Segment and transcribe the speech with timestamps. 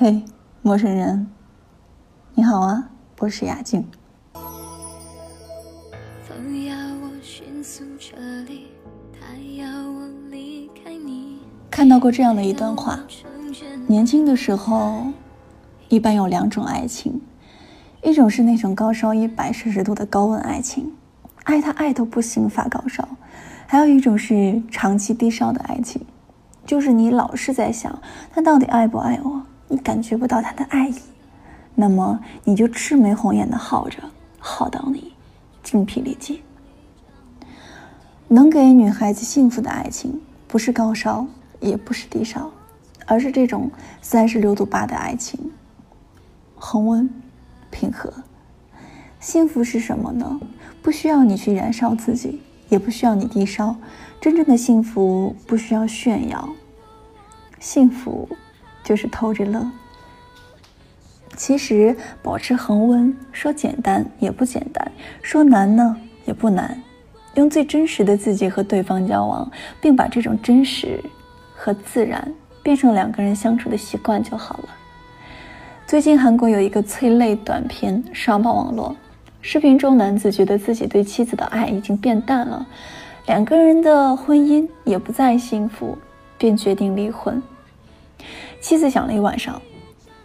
[0.00, 0.22] 嘿，
[0.62, 1.26] 陌生人，
[2.36, 3.84] 你好啊，我是雅静。
[6.22, 8.14] 风要我迅速撤
[8.46, 8.68] 离，
[9.12, 11.40] 它要我离开你。
[11.68, 13.00] 看到过这样的一段话：
[13.88, 15.08] 年轻的时候，
[15.88, 17.20] 一般有两种爱情，
[18.04, 20.92] 一种是那种高烧一百摄氏度的高温爱情，
[21.42, 23.02] 爱他爱到不行发高烧；
[23.66, 26.06] 还有一种是长期低烧的爱情，
[26.64, 28.00] 就是你老是在想
[28.32, 29.42] 他到底爱不爱我。
[29.68, 30.96] 你感觉不到他的爱意，
[31.74, 33.98] 那么你就魑魅红眼的耗着，
[34.38, 35.12] 耗到你
[35.62, 36.40] 精疲力尽。
[38.28, 41.26] 能给女孩子幸福的爱情，不是高烧，
[41.60, 42.50] 也不是低烧，
[43.06, 45.50] 而是这种三十六度八的爱情，
[46.56, 47.08] 恒温、
[47.70, 48.12] 平和。
[49.20, 50.40] 幸福是什么呢？
[50.80, 53.76] 不需要你去燃烧自己，也不需要你低烧。
[54.20, 56.48] 真正的幸福不需要炫耀，
[57.58, 58.28] 幸福。
[58.88, 59.70] 就是偷着乐。
[61.36, 64.90] 其实保持恒温，说简单也不简单，
[65.20, 66.82] 说难呢也不难。
[67.34, 71.04] 用最真实的自己和对方交往，并把这种真实
[71.54, 74.68] 和自然变成两个人相处的习惯就好了。
[75.86, 78.96] 最近韩国有一个催泪短片刷爆网络，
[79.42, 82.66] 视频中男子觉得自己对妻子的爱已经变淡了，
[83.26, 85.98] 两个人的婚姻也不再幸福，
[86.38, 87.42] 便决定离婚。
[88.60, 89.60] 妻子想了一晚上，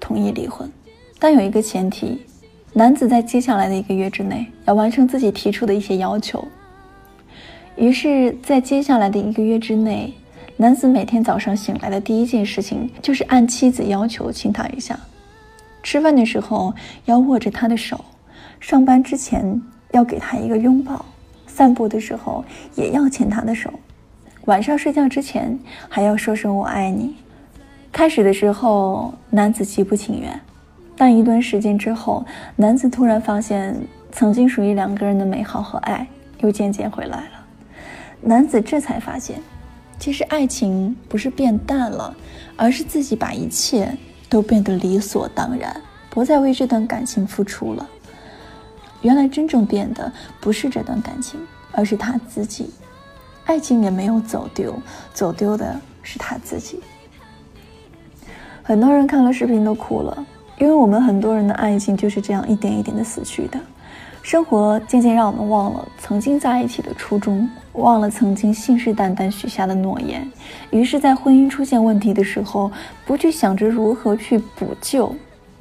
[0.00, 0.70] 同意离婚，
[1.18, 2.20] 但有一个前提：
[2.72, 6.46] 男子在接下来的一个月之内要完成自己提出的一些要求。
[7.76, 10.12] 于是，在接下来的一个月之内，
[10.56, 14.98] 男子每天早上醒来的第一件事情就是按妻子要求亲她一下，
[15.82, 16.74] 吃饭的时候
[17.04, 18.04] 要握着她的手，
[18.58, 21.04] 上班之前要给她一个拥抱，
[21.46, 22.42] 散步的时候
[22.74, 23.70] 也要牵她的手，
[24.46, 25.58] 晚上睡觉之前
[25.88, 27.14] 还要说声“我爱你”。
[27.96, 30.38] 开始的时候，男子极不情愿，
[30.98, 32.22] 但一段时间之后，
[32.54, 33.74] 男子突然发现，
[34.12, 36.06] 曾经属于两个人的美好和爱
[36.40, 37.46] 又渐渐回来了。
[38.20, 39.40] 男子这才发现，
[39.98, 42.14] 其实爱情不是变淡了，
[42.54, 43.96] 而是自己把一切
[44.28, 45.74] 都变得理所当然，
[46.10, 47.88] 不再为这段感情付出了。
[49.00, 51.40] 原来真正变的不是这段感情，
[51.72, 52.70] 而是他自己。
[53.46, 54.78] 爱情也没有走丢，
[55.14, 56.78] 走丢的是他自己。
[58.66, 60.26] 很多人看了视频都哭了，
[60.58, 63.60] 因为我们很多人的爱情就是这样一点一点的死去的。
[64.24, 70.28] 生活渐渐让我们忘了曾经在一起的初衷，忘了曾经信誓旦旦许下的诺言。
[70.72, 72.68] 于是，在婚姻出现问题的时候，
[73.04, 75.14] 不去想着如何去补救，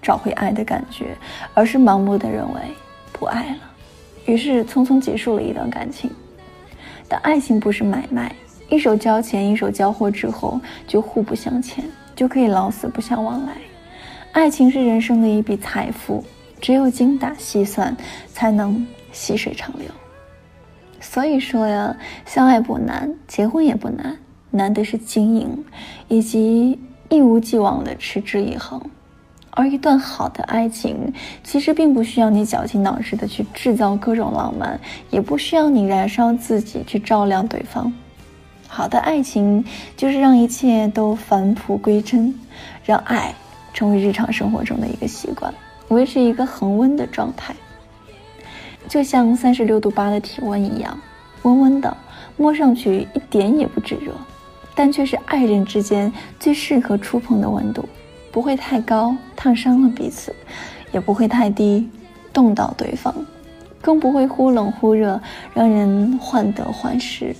[0.00, 1.14] 找回爱的感觉，
[1.52, 2.60] 而是盲目的认为
[3.12, 3.58] 不爱了，
[4.24, 6.10] 于是匆匆结束了一段感情。
[7.06, 8.34] 但爱情不是买卖，
[8.70, 11.84] 一手交钱，一手交货之后就互不相欠。
[12.16, 13.52] 就可以老死不相往来。
[14.32, 16.24] 爱情是人生的一笔财富，
[16.60, 17.96] 只有精打细算，
[18.32, 19.86] 才能细水长流。
[21.00, 24.18] 所以说呀，相爱不难，结婚也不难，
[24.50, 25.64] 难的是经营，
[26.08, 26.78] 以及
[27.08, 28.80] 一无既往的持之以恒。
[29.50, 31.10] 而一段好的爱情，
[31.42, 34.78] 其实并不需要你绞尽脑汁的去制造各种浪漫，
[35.08, 37.90] 也不需要你燃烧自己去照亮对方。
[38.68, 39.64] 好的爱情
[39.96, 42.34] 就是让一切都返璞归真，
[42.84, 43.34] 让爱
[43.72, 45.52] 成为日常生活中的一个习惯，
[45.88, 47.54] 维持一个恒温的状态，
[48.88, 50.98] 就像三十六度八的体温一样，
[51.42, 51.96] 温温的，
[52.36, 54.12] 摸上去一点也不炙热，
[54.74, 57.88] 但却是爱人之间最适合触碰的温度，
[58.30, 60.34] 不会太高烫伤了彼此，
[60.92, 61.88] 也不会太低
[62.32, 63.14] 冻到对方，
[63.80, 65.18] 更不会忽冷忽热，
[65.54, 67.34] 让人患得患失。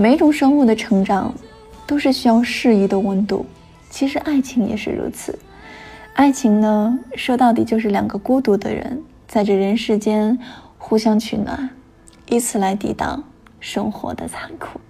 [0.00, 1.30] 每一种生物的成长，
[1.86, 3.44] 都是需要适宜的温度。
[3.90, 5.38] 其实爱情也是如此。
[6.14, 10.38] 爱情呢，说到底就是两个孤独的人在这人世间
[10.78, 11.68] 互相取暖，
[12.30, 13.22] 以此来抵挡
[13.60, 14.80] 生活的残酷。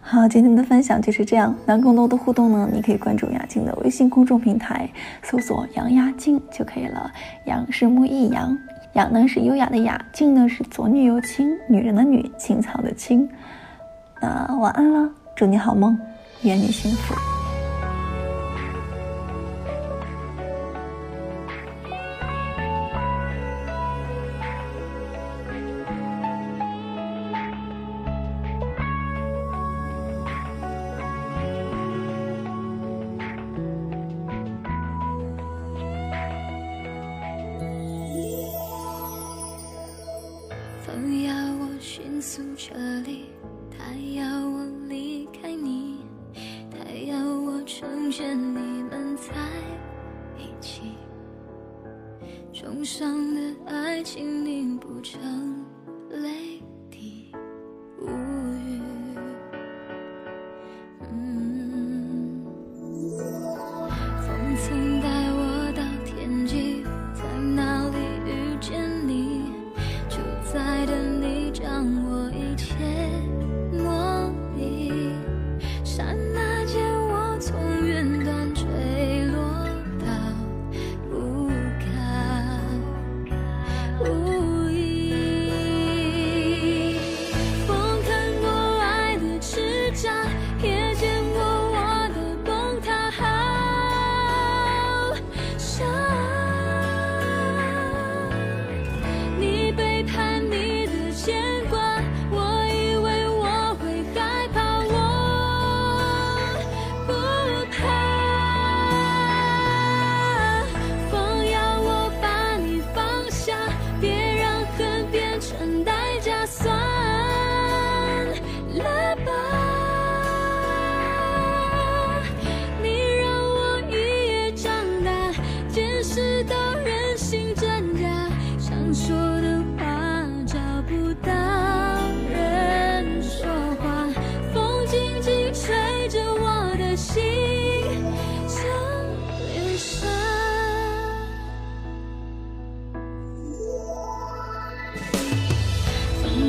[0.00, 1.52] 好，今天的分享就是这样。
[1.66, 4.88] 那更多的互动呢，你可以关注雅静的微信公众平台，
[5.24, 7.10] 搜索“杨雅静”就可以了。
[7.46, 8.56] 杨是木易杨，
[8.92, 13.28] 雅呢是优雅的雅，静呢是左女右青，女人的女，青草的青。
[14.20, 15.98] 那晚安了，祝你好梦，
[16.42, 17.14] 愿你幸福。
[40.86, 42.74] 风要我迅速撤
[43.04, 43.26] 离。
[43.78, 45.98] 他要我离开你，
[46.70, 49.32] 他要我成全你们在
[50.38, 50.94] 一起，
[52.52, 55.64] 重伤的爱情凝不成
[56.10, 56.55] 泪。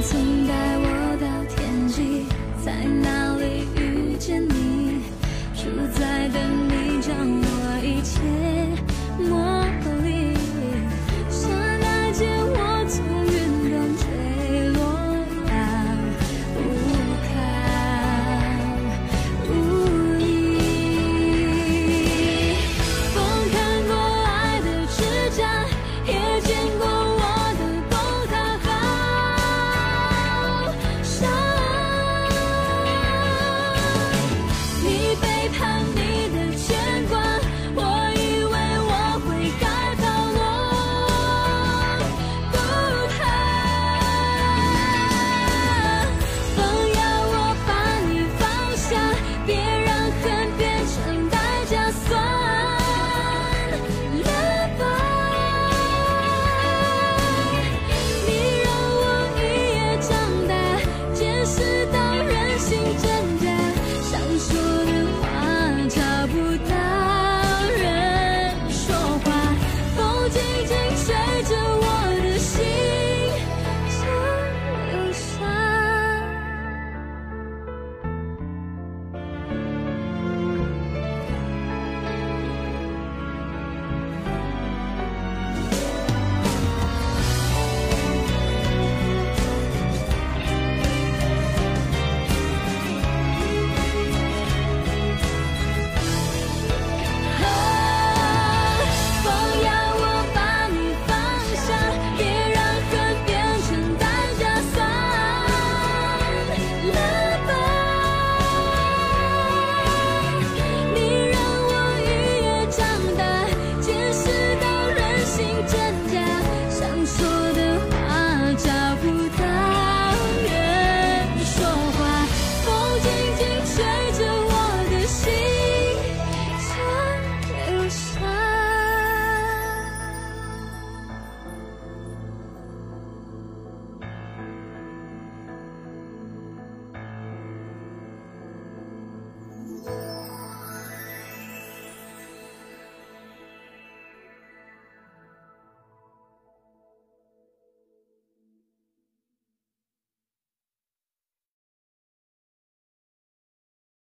[0.07, 0.66] 风曾